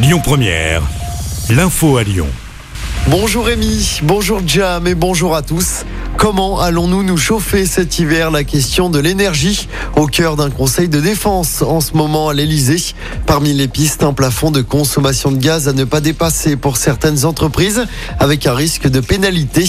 Lyon 0.00 0.20
Première, 0.22 0.82
l'info 1.50 1.96
à 1.96 2.04
Lyon. 2.04 2.28
Bonjour 3.08 3.46
Rémi, 3.46 3.98
bonjour 4.04 4.40
Jam 4.46 4.86
et 4.86 4.94
bonjour 4.94 5.34
à 5.34 5.42
tous. 5.42 5.84
Comment 6.16 6.60
allons-nous 6.60 7.02
nous 7.02 7.16
chauffer 7.16 7.66
cet 7.66 7.98
hiver? 7.98 8.30
La 8.30 8.44
question 8.44 8.90
de 8.90 9.00
l'énergie 9.00 9.68
au 9.96 10.06
cœur 10.06 10.36
d'un 10.36 10.50
conseil 10.50 10.88
de 10.88 11.00
défense 11.00 11.62
en 11.62 11.80
ce 11.80 11.94
moment 11.94 12.28
à 12.28 12.34
l'Elysée. 12.34 12.94
Parmi 13.26 13.52
les 13.54 13.66
pistes, 13.66 14.04
un 14.04 14.12
plafond 14.12 14.52
de 14.52 14.62
consommation 14.62 15.32
de 15.32 15.38
gaz 15.38 15.66
à 15.66 15.72
ne 15.72 15.82
pas 15.82 16.00
dépasser 16.00 16.54
pour 16.54 16.76
certaines 16.76 17.24
entreprises 17.24 17.84
avec 18.20 18.46
un 18.46 18.54
risque 18.54 18.86
de 18.86 19.00
pénalité. 19.00 19.68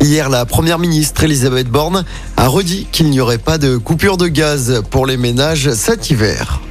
Hier, 0.00 0.28
la 0.28 0.44
première 0.44 0.80
ministre 0.80 1.22
Elisabeth 1.22 1.68
Borne 1.68 2.04
a 2.36 2.48
redit 2.48 2.88
qu'il 2.90 3.10
n'y 3.10 3.20
aurait 3.20 3.38
pas 3.38 3.58
de 3.58 3.76
coupure 3.76 4.16
de 4.16 4.26
gaz 4.26 4.82
pour 4.90 5.06
les 5.06 5.16
ménages 5.16 5.72
cet 5.74 6.10
hiver. 6.10 6.62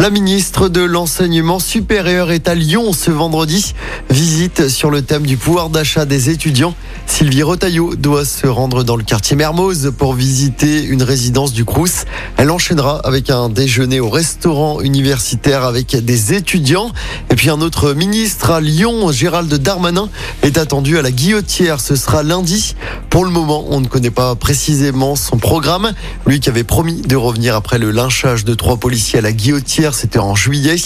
La 0.00 0.08
ministre 0.08 0.70
de 0.70 0.80
l'Enseignement 0.80 1.58
supérieur 1.58 2.30
est 2.30 2.48
à 2.48 2.54
Lyon 2.54 2.94
ce 2.94 3.10
vendredi. 3.10 3.74
Visite 4.08 4.70
sur 4.70 4.90
le 4.90 5.02
thème 5.02 5.26
du 5.26 5.36
pouvoir 5.36 5.68
d'achat 5.68 6.06
des 6.06 6.30
étudiants. 6.30 6.74
Sylvie 7.06 7.42
Rotaillot 7.42 7.96
doit 7.96 8.24
se 8.24 8.46
rendre 8.46 8.82
dans 8.82 8.96
le 8.96 9.02
quartier 9.02 9.36
Mermoz 9.36 9.92
pour 9.98 10.14
visiter 10.14 10.82
une 10.84 11.02
résidence 11.02 11.52
du 11.52 11.66
Crous. 11.66 12.06
Elle 12.38 12.50
enchaînera 12.50 13.00
avec 13.04 13.28
un 13.28 13.50
déjeuner 13.50 14.00
au 14.00 14.08
restaurant 14.08 14.80
universitaire 14.80 15.64
avec 15.64 15.94
des 16.02 16.32
étudiants. 16.32 16.92
Et 17.28 17.36
puis 17.36 17.50
un 17.50 17.60
autre 17.60 17.92
ministre 17.92 18.52
à 18.52 18.62
Lyon, 18.62 19.12
Gérald 19.12 19.52
Darmanin, 19.52 20.08
est 20.42 20.56
attendu 20.56 20.96
à 20.96 21.02
la 21.02 21.10
Guillotière. 21.10 21.78
Ce 21.78 21.94
sera 21.94 22.22
lundi. 22.22 22.74
Pour 23.10 23.26
le 23.26 23.30
moment, 23.30 23.66
on 23.68 23.82
ne 23.82 23.86
connaît 23.86 24.10
pas 24.10 24.34
précisément 24.34 25.14
son 25.14 25.36
programme. 25.36 25.92
Lui 26.24 26.40
qui 26.40 26.48
avait 26.48 26.64
promis 26.64 27.02
de 27.02 27.16
revenir 27.16 27.54
après 27.54 27.78
le 27.78 27.90
lynchage 27.90 28.46
de 28.46 28.54
trois 28.54 28.78
policiers 28.78 29.18
à 29.18 29.22
la 29.22 29.32
Guillotière 29.32 29.89
c'était 29.94 30.18
en 30.18 30.34
juillet. 30.34 30.76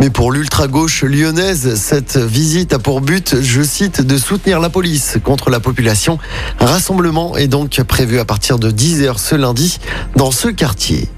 Mais 0.00 0.10
pour 0.10 0.32
l'ultra-gauche 0.32 1.02
lyonnaise, 1.04 1.74
cette 1.76 2.16
visite 2.16 2.72
a 2.72 2.78
pour 2.78 3.00
but, 3.00 3.36
je 3.40 3.62
cite, 3.62 4.00
de 4.00 4.16
soutenir 4.16 4.60
la 4.60 4.70
police 4.70 5.18
contre 5.22 5.50
la 5.50 5.60
population. 5.60 6.18
Rassemblement 6.58 7.36
est 7.36 7.48
donc 7.48 7.82
prévu 7.82 8.18
à 8.18 8.24
partir 8.24 8.58
de 8.58 8.70
10h 8.70 9.18
ce 9.18 9.34
lundi 9.34 9.78
dans 10.16 10.30
ce 10.30 10.48
quartier. 10.48 11.08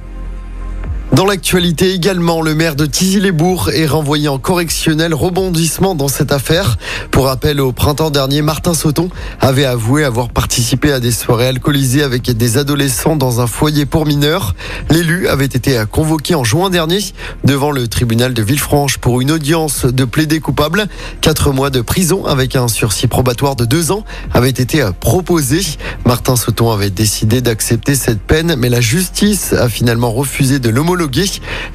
Dans 1.20 1.26
l'actualité 1.26 1.92
également, 1.92 2.40
le 2.40 2.54
maire 2.54 2.76
de 2.76 2.86
Tizy-les-Bourgs 2.86 3.68
est 3.74 3.84
renvoyé 3.84 4.28
en 4.28 4.38
correctionnel 4.38 5.12
rebondissement 5.12 5.94
dans 5.94 6.08
cette 6.08 6.32
affaire. 6.32 6.78
Pour 7.10 7.26
rappel, 7.26 7.60
au 7.60 7.72
printemps 7.72 8.08
dernier, 8.08 8.40
Martin 8.40 8.72
Sauton 8.72 9.10
avait 9.38 9.66
avoué 9.66 10.02
avoir 10.02 10.30
participé 10.30 10.92
à 10.92 10.98
des 10.98 11.12
soirées 11.12 11.48
alcoolisées 11.48 12.02
avec 12.02 12.30
des 12.30 12.56
adolescents 12.56 13.16
dans 13.16 13.42
un 13.42 13.46
foyer 13.46 13.84
pour 13.84 14.06
mineurs. 14.06 14.54
L'élu 14.88 15.28
avait 15.28 15.44
été 15.44 15.84
convoqué 15.92 16.34
en 16.34 16.42
juin 16.42 16.70
dernier 16.70 17.00
devant 17.44 17.70
le 17.70 17.86
tribunal 17.86 18.32
de 18.32 18.40
Villefranche 18.40 18.96
pour 18.96 19.20
une 19.20 19.30
audience 19.30 19.84
de 19.84 20.04
plaider 20.06 20.40
coupable. 20.40 20.86
Quatre 21.20 21.52
mois 21.52 21.68
de 21.68 21.82
prison 21.82 22.24
avec 22.24 22.56
un 22.56 22.66
sursis 22.66 23.08
probatoire 23.08 23.56
de 23.56 23.66
deux 23.66 23.92
ans 23.92 24.06
avait 24.32 24.48
été 24.48 24.88
proposé. 25.00 25.60
Martin 26.06 26.36
Sauton 26.36 26.70
avait 26.70 26.88
décidé 26.88 27.42
d'accepter 27.42 27.94
cette 27.94 28.22
peine, 28.22 28.54
mais 28.56 28.70
la 28.70 28.80
justice 28.80 29.52
a 29.52 29.68
finalement 29.68 30.12
refusé 30.12 30.60
de 30.60 30.70
l'homologuer 30.70 31.09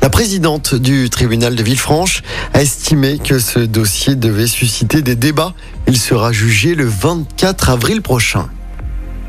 la 0.02 0.09
présidente 0.09 0.75
du 0.75 1.09
tribunal 1.09 1.55
de 1.55 1.64
Villefranche 1.64 2.23
a 2.53 2.61
estimé 2.61 3.17
que 3.17 3.39
ce 3.39 3.59
dossier 3.59 4.16
devait 4.16 4.47
susciter 4.47 5.02
des 5.02 5.16
débats. 5.16 5.53
Il 5.88 5.97
sera 5.97 6.31
jugé 6.31 6.73
le 6.73 6.86
24 6.86 7.69
avril 7.69 8.02
prochain. 8.02 8.47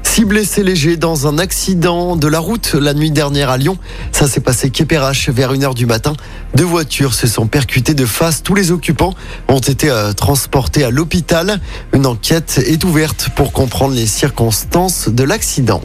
Six 0.04 0.24
blessés 0.24 0.62
légers 0.62 0.96
dans 0.96 1.26
un 1.26 1.38
accident 1.38 2.14
de 2.14 2.28
la 2.28 2.38
route 2.38 2.74
la 2.74 2.94
nuit 2.94 3.10
dernière 3.10 3.50
à 3.50 3.58
Lyon. 3.58 3.78
Ça 4.12 4.28
s'est 4.28 4.40
passé 4.40 4.70
Quépérache 4.70 5.28
vers 5.28 5.52
1h 5.52 5.74
du 5.74 5.86
matin. 5.86 6.12
Deux 6.54 6.64
voitures 6.64 7.12
se 7.12 7.26
sont 7.26 7.48
percutées 7.48 7.94
de 7.94 8.06
face. 8.06 8.44
Tous 8.44 8.54
les 8.54 8.70
occupants 8.70 9.14
ont 9.48 9.58
été 9.58 9.90
euh, 9.90 10.12
transportés 10.12 10.84
à 10.84 10.90
l'hôpital. 10.90 11.60
Une 11.92 12.06
enquête 12.06 12.62
est 12.64 12.84
ouverte 12.84 13.30
pour 13.34 13.52
comprendre 13.52 13.94
les 13.94 14.06
circonstances 14.06 15.08
de 15.08 15.24
l'accident. 15.24 15.82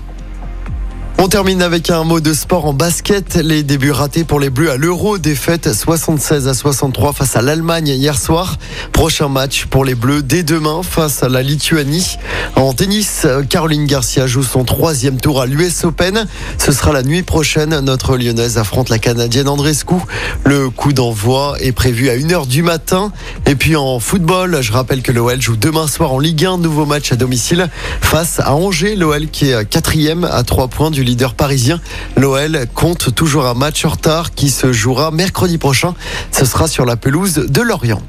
On 1.23 1.27
termine 1.27 1.61
avec 1.61 1.92
un 1.92 2.04
mot 2.04 2.20
de 2.20 2.33
sport 2.33 2.65
en 2.65 2.73
basket. 2.73 3.36
Les 3.36 3.61
débuts 3.61 3.92
ratés 3.92 4.23
pour 4.23 4.39
les 4.39 4.49
Bleus 4.49 4.71
à 4.71 4.77
l'Euro. 4.77 5.20
Défaite 5.20 5.71
76 5.71 6.48
à 6.48 6.55
63 6.55 7.14
face 7.14 7.36
à 7.36 7.43
l'Allemagne 7.43 7.89
hier 7.89 8.17
soir. 8.17 8.58
Prochain 8.92 9.30
match 9.30 9.67
pour 9.67 9.86
les 9.86 9.93
Bleus 9.93 10.23
dès 10.23 10.42
demain 10.42 10.82
face 10.82 11.21
à 11.21 11.30
la 11.30 11.43
Lituanie. 11.43 12.17
En 12.55 12.73
tennis, 12.73 13.27
Caroline 13.49 13.86
Garcia 13.86 14.26
joue 14.26 14.42
son 14.42 14.64
troisième 14.64 15.21
tour 15.21 15.39
à 15.39 15.45
l'US 15.45 15.83
Open. 15.83 16.26
Ce 16.58 16.71
sera 16.71 16.92
la 16.92 17.04
nuit 17.04 17.21
prochaine. 17.21 17.80
Notre 17.82 18.17
lyonnaise 18.17 18.58
affronte 18.58 18.89
la 18.89 18.98
canadienne 18.98 19.48
Andrescu. 19.48 19.98
Le 20.43 20.71
coup 20.71 20.92
d'envoi 20.92 21.55
est 21.59 21.71
prévu 21.71 22.09
à 22.09 22.15
1h 22.15 22.48
du 22.48 22.64
matin. 22.64 23.11
Et 23.45 23.53
puis 23.53 23.76
en 23.76 23.99
football, 23.99 24.58
je 24.61 24.71
rappelle 24.71 25.03
que 25.03 25.11
l'OL 25.11 25.39
joue 25.39 25.55
demain 25.55 25.86
soir 25.86 26.14
en 26.14 26.20
Ligue 26.20 26.48
1. 26.48 26.58
Nouveau 26.58 26.88
match 26.88 27.11
à 27.11 27.15
domicile 27.15 27.70
face 28.02 28.39
à 28.39 28.55
Angers. 28.55 28.95
L'OL 28.95 29.27
qui 29.27 29.52
est 29.52 29.70
quatrième 29.70 30.23
à 30.23 30.42
3 30.42 30.67
points 30.67 30.89
du 30.89 31.11
leader 31.11 31.33
parisien. 31.33 31.82
L'OL 32.16 32.66
compte 32.73 33.14
toujours 33.14 33.45
un 33.45 33.54
match 33.54 33.83
en 33.83 33.89
retard 33.89 34.33
qui 34.33 34.49
se 34.49 34.72
jouera 34.72 35.11
mercredi 35.11 35.58
prochain. 35.58 35.94
Ce 36.32 36.45
sera 36.45 36.67
sur 36.67 36.86
la 36.86 36.95
pelouse 36.95 37.36
de 37.36 37.61
Lorient. 37.61 38.02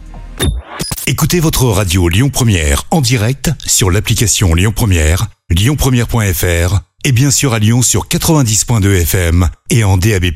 Écoutez 1.09 1.41
votre 1.41 1.65
radio 1.65 2.09
Lyon 2.09 2.31
Première 2.31 2.85
en 2.91 3.01
direct 3.01 3.51
sur 3.67 3.91
l'application 3.91 4.55
Lyon 4.55 4.73
Première, 4.75 5.27
lyonpremière.fr 5.51 6.79
et 7.05 7.13
bien 7.13 7.33
sûr 7.33 7.55
à 7.55 7.59
Lyon 7.59 7.83
sur 7.83 8.07
90.2 8.07 9.03
FM 9.03 9.49
et 9.71 9.83
en 9.83 9.97
DAB+. 9.97 10.27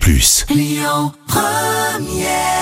Lyon 0.51 1.13
Première 1.29 2.56